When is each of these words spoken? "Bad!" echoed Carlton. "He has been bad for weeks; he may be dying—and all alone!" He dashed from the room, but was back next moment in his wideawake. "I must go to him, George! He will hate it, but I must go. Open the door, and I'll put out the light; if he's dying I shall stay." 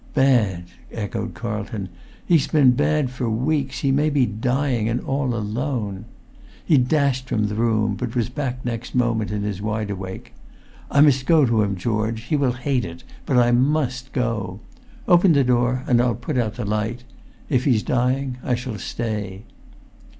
"Bad!" 0.15 0.63
echoed 0.91 1.35
Carlton. 1.35 1.89
"He 2.25 2.39
has 2.39 2.47
been 2.47 2.71
bad 2.71 3.11
for 3.11 3.29
weeks; 3.29 3.81
he 3.81 3.91
may 3.91 4.09
be 4.09 4.25
dying—and 4.25 4.99
all 5.01 5.35
alone!" 5.35 6.05
He 6.65 6.79
dashed 6.79 7.27
from 7.29 7.45
the 7.45 7.53
room, 7.53 7.97
but 7.97 8.15
was 8.15 8.27
back 8.27 8.65
next 8.65 8.95
moment 8.95 9.29
in 9.29 9.43
his 9.43 9.61
wideawake. 9.61 10.33
"I 10.89 11.01
must 11.01 11.27
go 11.27 11.45
to 11.45 11.61
him, 11.61 11.75
George! 11.75 12.23
He 12.23 12.35
will 12.35 12.53
hate 12.53 12.83
it, 12.83 13.03
but 13.27 13.37
I 13.37 13.51
must 13.51 14.11
go. 14.11 14.59
Open 15.07 15.33
the 15.33 15.43
door, 15.43 15.83
and 15.85 16.01
I'll 16.01 16.15
put 16.15 16.35
out 16.35 16.55
the 16.55 16.65
light; 16.65 17.03
if 17.47 17.65
he's 17.65 17.83
dying 17.83 18.39
I 18.43 18.55
shall 18.55 18.79
stay." 18.79 19.43